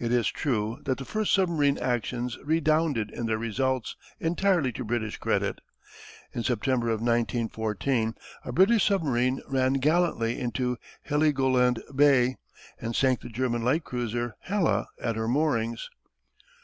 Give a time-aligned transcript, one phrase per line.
[0.00, 5.16] It is true that the first submarine actions redounded in their results entirely to British
[5.18, 5.60] credit.
[6.32, 12.34] In September of 1914 a British submarine ran gallantly into Heligoland Bay
[12.80, 15.88] and sank the German light cruiser Hela at her moorings.